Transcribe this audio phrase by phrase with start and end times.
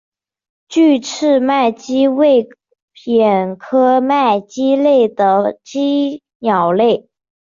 [0.67, 2.49] 距翅麦鸡为
[2.91, 3.19] 鸻
[3.59, 5.53] 科麦鸡属的
[6.39, 7.07] 鸟类。